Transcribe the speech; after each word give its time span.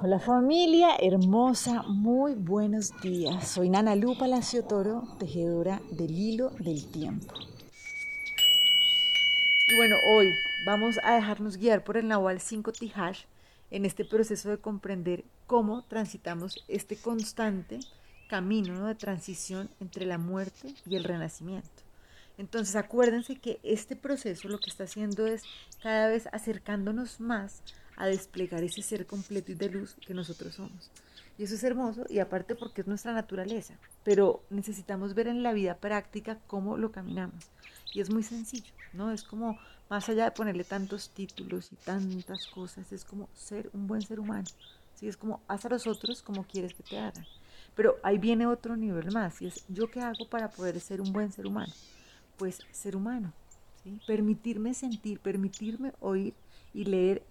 Hola 0.00 0.20
familia 0.20 0.90
hermosa, 1.00 1.82
muy 1.82 2.34
buenos 2.34 2.92
días. 3.00 3.48
Soy 3.48 3.68
Nana 3.68 3.96
Lu 3.96 4.16
Palacio 4.16 4.62
Toro, 4.62 5.02
tejedora 5.18 5.82
del 5.90 6.16
hilo 6.16 6.50
del 6.60 6.88
tiempo. 6.88 7.34
Y 9.66 9.74
bueno, 9.74 9.96
hoy 10.06 10.32
vamos 10.64 11.00
a 11.02 11.16
dejarnos 11.16 11.56
guiar 11.56 11.82
por 11.82 11.96
el 11.96 12.06
Nahual 12.06 12.38
5 12.38 12.70
Tihash 12.70 13.24
en 13.72 13.84
este 13.84 14.04
proceso 14.04 14.50
de 14.50 14.58
comprender 14.58 15.24
cómo 15.48 15.82
transitamos 15.82 16.64
este 16.68 16.96
constante 16.96 17.80
camino 18.28 18.86
de 18.86 18.94
transición 18.94 19.68
entre 19.80 20.06
la 20.06 20.18
muerte 20.18 20.76
y 20.86 20.94
el 20.94 21.02
renacimiento. 21.02 21.82
Entonces 22.36 22.76
acuérdense 22.76 23.40
que 23.40 23.58
este 23.64 23.96
proceso 23.96 24.46
lo 24.46 24.60
que 24.60 24.70
está 24.70 24.84
haciendo 24.84 25.26
es 25.26 25.42
cada 25.82 26.06
vez 26.06 26.28
acercándonos 26.30 27.18
más 27.18 27.64
a 27.98 28.06
desplegar 28.06 28.62
ese 28.62 28.80
ser 28.80 29.06
completo 29.06 29.52
y 29.52 29.56
de 29.56 29.68
luz 29.68 29.96
que 30.06 30.14
nosotros 30.14 30.54
somos. 30.54 30.90
Y 31.36 31.44
eso 31.44 31.56
es 31.56 31.64
hermoso 31.64 32.04
y 32.08 32.20
aparte 32.20 32.54
porque 32.54 32.80
es 32.80 32.86
nuestra 32.86 33.12
naturaleza, 33.12 33.74
pero 34.04 34.42
necesitamos 34.50 35.14
ver 35.14 35.28
en 35.28 35.42
la 35.42 35.52
vida 35.52 35.76
práctica 35.76 36.38
cómo 36.46 36.76
lo 36.76 36.90
caminamos. 36.92 37.44
Y 37.92 38.00
es 38.00 38.10
muy 38.10 38.22
sencillo, 38.22 38.72
¿no? 38.92 39.10
Es 39.10 39.22
como, 39.22 39.58
más 39.90 40.08
allá 40.08 40.24
de 40.24 40.30
ponerle 40.30 40.64
tantos 40.64 41.10
títulos 41.10 41.72
y 41.72 41.76
tantas 41.76 42.46
cosas, 42.46 42.92
es 42.92 43.04
como 43.04 43.28
ser 43.34 43.70
un 43.72 43.86
buen 43.86 44.02
ser 44.02 44.20
humano. 44.20 44.48
¿sí? 44.94 45.08
Es 45.08 45.16
como, 45.16 45.40
haz 45.48 45.64
a 45.64 45.68
los 45.68 45.86
otros 45.86 46.22
como 46.22 46.44
quieres 46.44 46.74
que 46.74 46.82
te 46.82 46.98
hagan. 46.98 47.26
Pero 47.74 47.96
ahí 48.02 48.18
viene 48.18 48.46
otro 48.46 48.76
nivel 48.76 49.12
más, 49.12 49.40
y 49.42 49.46
es, 49.46 49.64
¿yo 49.68 49.90
qué 49.90 50.00
hago 50.00 50.28
para 50.28 50.50
poder 50.50 50.78
ser 50.80 51.00
un 51.00 51.12
buen 51.12 51.32
ser 51.32 51.46
humano? 51.46 51.72
Pues 52.36 52.60
ser 52.72 52.96
humano, 52.96 53.32
¿sí? 53.82 54.00
Permitirme 54.06 54.74
sentir, 54.74 55.20
permitirme 55.20 55.92
oír 56.00 56.34
y 56.74 56.84
leer 56.84 57.22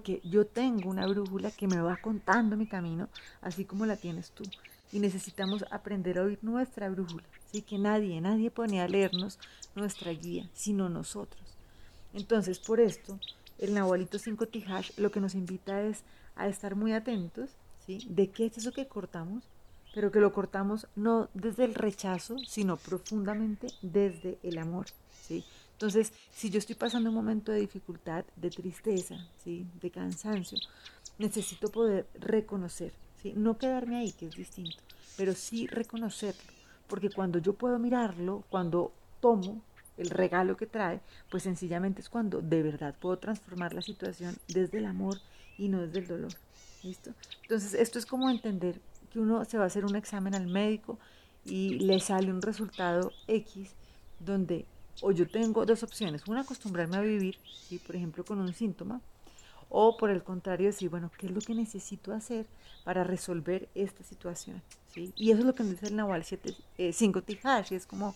porque 0.00 0.22
yo 0.24 0.46
tengo 0.46 0.88
una 0.88 1.06
brújula 1.06 1.50
que 1.50 1.66
me 1.66 1.78
va 1.78 1.98
contando 1.98 2.56
mi 2.56 2.66
camino, 2.66 3.10
así 3.42 3.66
como 3.66 3.84
la 3.84 3.96
tienes 3.96 4.30
tú. 4.30 4.44
Y 4.92 4.98
necesitamos 4.98 5.62
aprender 5.70 6.18
a 6.18 6.22
oír 6.22 6.38
nuestra 6.40 6.88
brújula, 6.88 7.24
¿sí? 7.52 7.60
que 7.60 7.76
nadie, 7.76 8.18
nadie 8.22 8.50
pone 8.50 8.80
a 8.80 8.88
leernos 8.88 9.38
nuestra 9.74 10.10
guía, 10.12 10.48
sino 10.54 10.88
nosotros. 10.88 11.42
Entonces, 12.14 12.58
por 12.58 12.80
esto, 12.80 13.20
el 13.58 13.74
Nahualito 13.74 14.18
5 14.18 14.46
Tihash 14.46 14.92
lo 14.96 15.10
que 15.10 15.20
nos 15.20 15.34
invita 15.34 15.82
es 15.82 16.02
a 16.34 16.48
estar 16.48 16.76
muy 16.76 16.94
atentos 16.94 17.50
¿sí? 17.84 17.98
de 18.08 18.30
qué 18.30 18.46
es 18.46 18.56
eso 18.56 18.72
que 18.72 18.88
cortamos, 18.88 19.44
pero 19.92 20.10
que 20.10 20.20
lo 20.20 20.32
cortamos 20.32 20.86
no 20.96 21.28
desde 21.34 21.64
el 21.64 21.74
rechazo, 21.74 22.38
sino 22.38 22.78
profundamente 22.78 23.66
desde 23.82 24.38
el 24.42 24.56
amor. 24.56 24.86
¿sí? 25.28 25.44
Entonces, 25.80 26.12
si 26.30 26.50
yo 26.50 26.58
estoy 26.58 26.76
pasando 26.76 27.08
un 27.08 27.14
momento 27.14 27.52
de 27.52 27.60
dificultad, 27.60 28.26
de 28.36 28.50
tristeza, 28.50 29.16
¿sí? 29.42 29.66
de 29.80 29.90
cansancio, 29.90 30.58
necesito 31.16 31.70
poder 31.70 32.06
reconocer, 32.20 32.92
¿sí? 33.22 33.32
no 33.34 33.56
quedarme 33.56 33.96
ahí, 33.96 34.12
que 34.12 34.26
es 34.26 34.34
distinto, 34.34 34.76
pero 35.16 35.32
sí 35.32 35.66
reconocerlo, 35.68 36.52
porque 36.86 37.08
cuando 37.08 37.38
yo 37.38 37.54
puedo 37.54 37.78
mirarlo, 37.78 38.44
cuando 38.50 38.92
tomo 39.22 39.62
el 39.96 40.10
regalo 40.10 40.54
que 40.54 40.66
trae, 40.66 41.00
pues 41.30 41.44
sencillamente 41.44 42.02
es 42.02 42.10
cuando 42.10 42.42
de 42.42 42.62
verdad 42.62 42.94
puedo 43.00 43.16
transformar 43.18 43.72
la 43.72 43.80
situación 43.80 44.36
desde 44.48 44.76
el 44.76 44.84
amor 44.84 45.16
y 45.56 45.68
no 45.68 45.80
desde 45.80 46.00
el 46.00 46.08
dolor. 46.08 46.32
¿Listo? 46.82 47.14
Entonces, 47.40 47.72
esto 47.72 47.98
es 47.98 48.04
como 48.04 48.28
entender 48.28 48.78
que 49.10 49.18
uno 49.18 49.46
se 49.46 49.56
va 49.56 49.64
a 49.64 49.68
hacer 49.68 49.86
un 49.86 49.96
examen 49.96 50.34
al 50.34 50.46
médico 50.46 50.98
y 51.46 51.78
le 51.78 52.00
sale 52.00 52.30
un 52.30 52.42
resultado 52.42 53.12
X 53.28 53.70
donde 54.18 54.66
o 55.00 55.12
yo 55.12 55.28
tengo 55.28 55.64
dos 55.66 55.82
opciones, 55.82 56.26
una 56.26 56.42
acostumbrarme 56.42 56.96
a 56.96 57.00
vivir, 57.00 57.38
¿sí? 57.68 57.78
por 57.78 57.96
ejemplo, 57.96 58.24
con 58.24 58.38
un 58.38 58.52
síntoma, 58.52 59.00
o 59.68 59.96
por 59.96 60.10
el 60.10 60.22
contrario 60.22 60.66
decir, 60.66 60.90
bueno, 60.90 61.10
¿qué 61.16 61.26
es 61.26 61.32
lo 61.32 61.40
que 61.40 61.54
necesito 61.54 62.12
hacer 62.12 62.46
para 62.84 63.04
resolver 63.04 63.68
esta 63.74 64.02
situación? 64.02 64.62
¿sí? 64.92 65.12
Y 65.16 65.30
eso 65.30 65.40
es 65.40 65.46
lo 65.46 65.54
que 65.54 65.62
nos 65.62 65.72
dice 65.72 65.86
el 65.86 65.96
Nahual 65.96 66.24
5 66.24 66.48
eh, 66.76 67.22
Tijash, 67.22 67.72
es 67.72 67.86
como, 67.86 68.14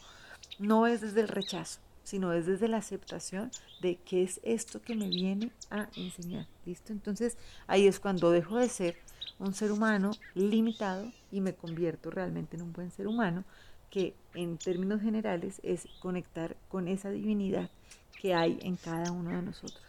no 0.59 0.87
es 0.87 1.01
desde 1.01 1.21
el 1.21 1.29
rechazo, 1.29 1.79
sino 2.03 2.33
es 2.33 2.47
desde 2.47 2.69
la 2.69 2.79
aceptación 2.79 3.51
de 3.81 3.97
qué 3.97 4.23
es 4.23 4.41
esto 4.43 4.83
que 4.83 4.95
me 4.95 5.09
viene 5.09 5.53
a 5.71 5.89
enseñar, 5.97 6.47
¿listo? 6.67 6.93
Entonces 6.93 7.39
ahí 7.67 7.87
es 7.87 8.01
cuando 8.01 8.31
dejo 8.31 8.59
de 8.59 8.69
ser 8.69 8.97
un 9.39 9.55
ser 9.55 9.73
humano 9.73 10.13
limitado 10.35 11.11
y 11.33 11.41
me 11.41 11.55
convierto 11.55 12.11
realmente 12.11 12.57
en 12.57 12.63
un 12.63 12.73
buen 12.73 12.91
ser 12.91 13.07
humano 13.07 13.45
que 13.91 14.15
en 14.35 14.59
términos 14.59 15.01
generales 15.01 15.61
es 15.63 15.87
conectar 16.01 16.57
con 16.69 16.89
esa 16.89 17.11
divinidad 17.11 17.71
que 18.21 18.35
hay 18.35 18.59
en 18.63 18.77
cada 18.77 19.13
uno 19.13 19.31
de 19.31 19.43
nosotros. 19.43 19.83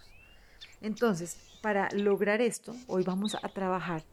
Entonces, 0.82 1.38
para 1.62 1.90
lograr 1.92 2.42
esto, 2.42 2.76
hoy 2.88 3.04
vamos 3.04 3.36
a 3.42 3.50
trabajar 3.50 4.04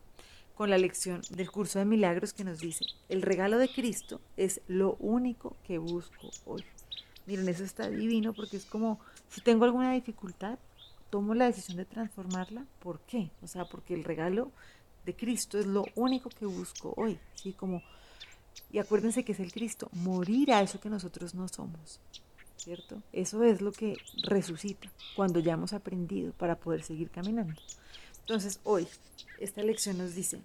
con 0.54 0.70
la 0.70 0.78
lección 0.78 1.22
del 1.30 1.50
curso 1.50 1.78
de 1.78 1.84
milagros 1.84 2.32
que 2.32 2.44
nos 2.44 2.60
dice, 2.60 2.84
el 3.08 3.22
regalo 3.22 3.58
de 3.58 3.68
Cristo 3.68 4.20
es 4.36 4.60
lo 4.68 4.96
único 5.00 5.56
que 5.66 5.78
busco 5.78 6.30
hoy. 6.44 6.64
Miren, 7.26 7.48
eso 7.48 7.64
está 7.64 7.88
divino 7.88 8.32
porque 8.32 8.56
es 8.56 8.64
como, 8.64 9.00
si 9.28 9.40
tengo 9.40 9.64
alguna 9.64 9.92
dificultad, 9.92 10.58
tomo 11.10 11.34
la 11.34 11.46
decisión 11.46 11.76
de 11.76 11.84
transformarla. 11.84 12.64
¿Por 12.80 13.00
qué? 13.00 13.30
O 13.42 13.46
sea, 13.46 13.64
porque 13.64 13.94
el 13.94 14.04
regalo 14.04 14.50
de 15.04 15.14
Cristo 15.14 15.58
es 15.58 15.66
lo 15.66 15.84
único 15.94 16.30
que 16.30 16.46
busco 16.46 16.94
hoy. 16.96 17.18
¿sí? 17.34 17.52
Como 17.52 17.82
y 18.72 18.78
acuérdense 18.78 19.24
que 19.24 19.32
es 19.32 19.40
el 19.40 19.52
Cristo, 19.52 19.88
morir 19.92 20.52
a 20.52 20.62
eso 20.62 20.80
que 20.80 20.88
nosotros 20.88 21.34
no 21.34 21.46
somos. 21.48 22.00
¿Cierto? 22.56 23.02
Eso 23.12 23.42
es 23.42 23.60
lo 23.60 23.72
que 23.72 23.96
resucita 24.22 24.88
cuando 25.16 25.40
ya 25.40 25.54
hemos 25.54 25.72
aprendido 25.72 26.32
para 26.32 26.54
poder 26.54 26.82
seguir 26.82 27.10
caminando. 27.10 27.60
Entonces, 28.20 28.60
hoy, 28.62 28.86
esta 29.40 29.62
lección 29.62 29.98
nos 29.98 30.14
dice, 30.14 30.40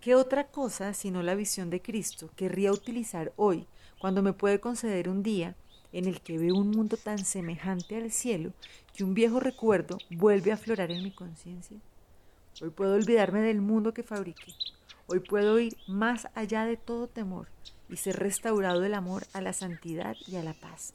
¿qué 0.00 0.14
otra 0.14 0.46
cosa 0.46 0.94
sino 0.94 1.22
la 1.22 1.34
visión 1.34 1.68
de 1.68 1.82
Cristo 1.82 2.30
querría 2.36 2.72
utilizar 2.72 3.32
hoy 3.36 3.66
cuando 3.98 4.22
me 4.22 4.32
puede 4.32 4.60
conceder 4.60 5.10
un 5.10 5.22
día 5.22 5.54
en 5.92 6.06
el 6.06 6.20
que 6.20 6.38
veo 6.38 6.54
un 6.54 6.70
mundo 6.70 6.96
tan 6.96 7.18
semejante 7.18 7.96
al 7.96 8.10
cielo 8.10 8.52
que 8.94 9.04
un 9.04 9.14
viejo 9.14 9.40
recuerdo 9.40 9.98
vuelve 10.10 10.50
a 10.50 10.54
aflorar 10.54 10.90
en 10.90 11.02
mi 11.02 11.10
conciencia? 11.10 11.76
Hoy 12.62 12.70
puedo 12.70 12.94
olvidarme 12.94 13.42
del 13.42 13.60
mundo 13.60 13.92
que 13.92 14.02
fabriqué, 14.02 14.54
Hoy 15.10 15.20
puedo 15.20 15.58
ir 15.58 15.74
más 15.86 16.28
allá 16.34 16.66
de 16.66 16.76
todo 16.76 17.06
temor 17.06 17.48
y 17.88 17.96
ser 17.96 18.16
restaurado 18.16 18.84
el 18.84 18.92
amor 18.92 19.26
a 19.32 19.40
la 19.40 19.54
santidad 19.54 20.14
y 20.26 20.36
a 20.36 20.42
la 20.42 20.52
paz. 20.52 20.92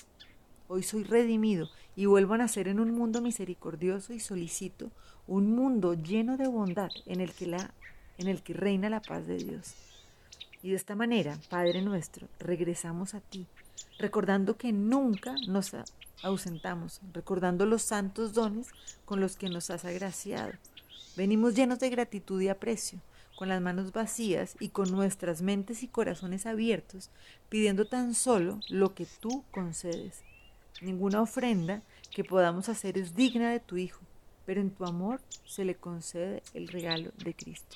Hoy 0.68 0.84
soy 0.84 1.04
redimido 1.04 1.68
y 1.96 2.06
vuelvo 2.06 2.36
a 2.36 2.38
nacer 2.38 2.68
en 2.68 2.80
un 2.80 2.92
mundo 2.92 3.22
misericordioso 3.22 4.14
y 4.14 4.20
solicito 4.20 4.92
un 5.26 5.56
mundo 5.56 5.96
lleno 5.96 6.38
de 6.38 6.48
bondad 6.48 6.92
en 7.08 7.22
el 7.22 7.32
que, 7.32 7.48
la, 7.48 7.74
en 8.20 8.28
el 8.28 8.44
que 8.44 8.54
reina 8.54 8.88
la 8.88 9.02
paz 9.02 9.26
de 9.26 9.38
Dios. 9.38 9.74
Y 10.62 10.70
de 10.70 10.76
esta 10.76 10.96
manera, 10.96 11.40
Padre 11.50 11.82
nuestro, 11.82 12.28
regresamos 12.38 13.16
a 13.16 13.20
ti, 13.20 13.48
recordando 13.98 14.58
que 14.58 14.72
nunca 14.72 15.34
nos 15.48 15.72
ausentamos, 16.22 17.02
recordando 17.14 17.66
los 17.66 17.82
santos 17.82 18.36
dones 18.36 18.68
con 19.06 19.20
los 19.20 19.38
que 19.38 19.50
nos 19.50 19.72
has 19.72 19.86
agraciado. 19.86 20.54
Venimos 21.18 21.56
llenos 21.56 21.80
de 21.80 21.90
gratitud 21.90 22.40
y 22.40 22.50
aprecio 22.50 23.00
con 23.44 23.50
las 23.50 23.62
manos 23.62 23.92
vacías 23.92 24.56
y 24.62 24.70
con 24.70 24.90
nuestras 24.90 25.42
mentes 25.42 25.84
y 25.84 25.90
corazones 25.90 26.46
abiertos, 26.46 27.10
pidiendo 27.50 27.84
tan 27.84 28.16
solo 28.16 28.62
lo 28.70 28.96
que 28.96 29.06
tú 29.20 29.44
concedes. 29.52 30.22
Ninguna 30.82 31.22
ofrenda 31.22 31.82
que 32.10 32.24
podamos 32.24 32.70
hacer 32.70 32.98
es 32.98 33.16
digna 33.16 33.52
de 33.52 33.60
tu 33.60 33.76
Hijo, 33.76 34.00
pero 34.46 34.62
en 34.62 34.72
tu 34.72 34.86
amor 34.86 35.20
se 35.46 35.66
le 35.66 35.76
concede 35.76 36.42
el 36.54 36.70
regalo 36.70 37.12
de 37.18 37.34
Cristo. 37.34 37.76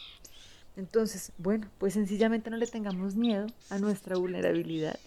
Entonces, 0.78 1.34
bueno, 1.38 1.68
pues 1.80 1.96
sencillamente 1.96 2.50
no 2.50 2.56
le 2.56 2.68
tengamos 2.68 3.16
miedo 3.16 3.48
a 3.70 3.78
nuestra 3.78 4.16
vulnerabilidad. 4.16 4.98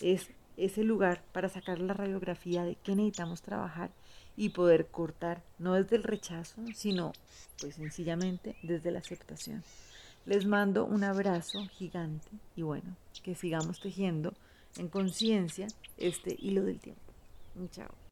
Es 0.00 0.30
ese 0.56 0.82
lugar 0.82 1.22
para 1.30 1.48
sacar 1.48 1.78
la 1.78 1.94
radiografía 1.94 2.64
de 2.64 2.74
qué 2.82 2.96
necesitamos 2.96 3.40
trabajar 3.40 3.92
y 4.36 4.48
poder 4.48 4.88
cortar, 4.88 5.44
no 5.60 5.74
desde 5.74 5.94
el 5.94 6.02
rechazo, 6.02 6.60
sino 6.74 7.12
pues 7.60 7.76
sencillamente 7.76 8.56
desde 8.64 8.90
la 8.90 8.98
aceptación. 8.98 9.62
Les 10.28 10.44
mando 10.44 10.84
un 10.84 11.04
abrazo 11.04 11.66
gigante 11.68 12.28
y 12.54 12.60
bueno, 12.60 12.94
que 13.22 13.34
sigamos 13.34 13.80
tejiendo 13.80 14.34
en 14.76 14.88
conciencia 14.88 15.68
este 15.96 16.36
hilo 16.38 16.64
del 16.64 16.78
tiempo. 16.80 17.00
Chao. 17.70 17.98